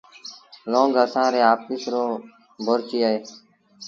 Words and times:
لونگ 0.71 0.93
اسآݩ 1.03 1.31
ري 1.33 1.41
آڦيس 1.51 1.83
رو 1.93 2.03
ڀورچيٚ 2.65 3.05
اهي 3.07 3.19